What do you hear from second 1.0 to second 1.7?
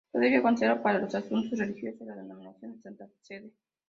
asuntos